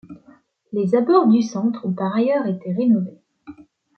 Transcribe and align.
Les 0.73 0.95
abords 0.95 1.27
du 1.27 1.43
centre 1.43 1.85
ont 1.85 1.93
par 1.93 2.15
ailleurs 2.15 2.47
été 2.47 2.73
rénovés. 2.73 3.21